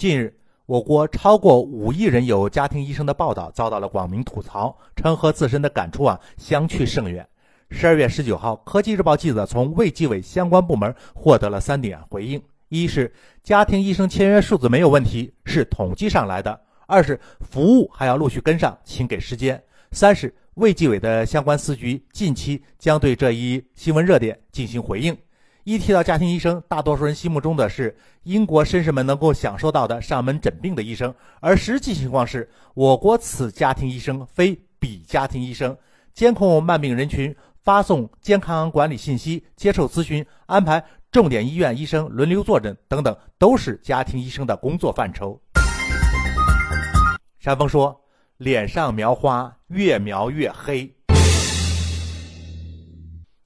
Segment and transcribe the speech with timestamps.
[0.00, 0.34] 近日，
[0.64, 7.28] 我国超过五亿人有家庭医生的报道遭到了网民吐槽，称和自身的感触啊相去甚远。
[7.68, 19.54] 十二月十九号，科技日报记者从卫计委相关部门获得了三点回应：一是家庭医生签约数字没有问题，是统计上来的；二是服务还要陆续跟上，请给时间；
[19.92, 25.14] 三是卫计委的相关司局近期将对这一新闻热点进行回应。
[25.64, 35.76] 一提到家庭医生，大多数人心目中的是英国绅士们能够享受到的上门诊病的医生，而实际情况是我国此家庭医生非彼家庭医生，
[36.14, 45.38] 监控慢病人群，发送健康管理信息，接受咨询，安排重点医院医生轮流坐诊等等，都是家庭医生的工作范畴。
[47.38, 47.98] 山峰说
[48.38, 50.90] ：“脸上描花，越描越黑。”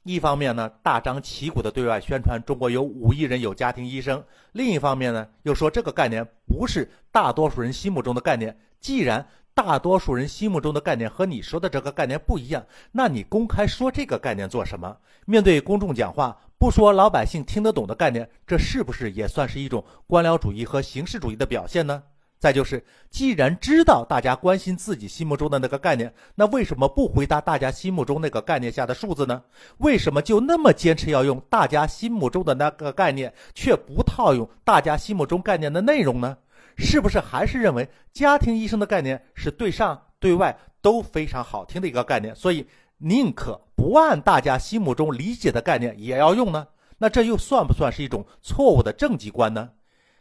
[0.04, 4.18] 一方面呢，大张旗鼓的对外宣传中国有五亿人有家庭医生；
[4.52, 8.56] 另一方面呢，又说这个概念不是大多数人心目中的概念。
[8.80, 14.94] 既然大多数人心目中的概念和你说的这个概念不一样，那你公开说这个概念做什么？
[15.24, 22.02] 面对公众讲话，不说老百姓听得懂的概念，这是不是也算是一种官僚主义和形式主义的表现呢？
[22.44, 29.42] 再就是，既然知道大家关心自己心目中的那个概念，那为什么不回答大家心目中那个概念下的数字呢？
[29.78, 36.36] 为什么就那么坚持要用大家心目中的那个概念，却不套用大家心目中概念的内容呢？
[36.76, 42.66] 是不是还是认为家庭医生的概念是对上对外都非常好听的一个概念，所以
[42.98, 46.66] 宁可不按大家心目中理解的概念也要用呢？
[46.98, 49.70] 那这又算不算是一种错误的政绩观呢？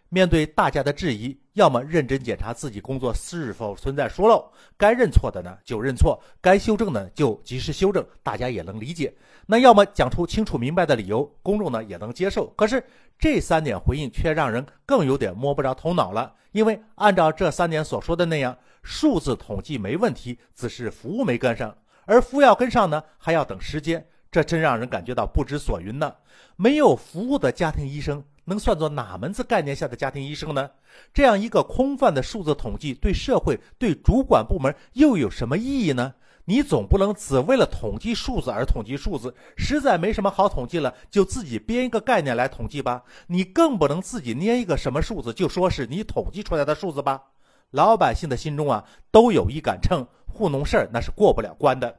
[0.08, 9.14] 面对大家的质疑，要么认真检查自己工作是否存在疏漏，该认错的呢就认错，该修正的就及时修正，大家也能理解。
[9.46, 12.48] 那要么讲出清楚明白的理由，公众呢也能接受。
[12.56, 12.84] 可是
[13.20, 21.76] 这三点回应却让人更有点摸不着头脑了，因为按照这三点所说的那样，数字统计没问题，只是服务没跟上，
[22.06, 26.16] 而服务要跟上呢，还要等时间，这真让人感觉到不知所云呢。
[26.56, 28.24] 没有服务的家庭医生。
[28.46, 30.70] 能算作哪门子概念下的家庭医生呢？
[31.14, 36.14] 这样一个空泛的数字统计，对社会、对主管部门又有什么意义呢？
[36.46, 43.02] 你总不能只为了统计数字而统计数字，实在没什么好统计了，就自己编一个概念来统计吧。
[43.28, 47.22] 你更不能自己捏一个什么数字，就说是你统计出来的数字吧。
[47.72, 51.96] 老百姓的心中啊，都有一杆秤，糊弄事儿那是过不了关的。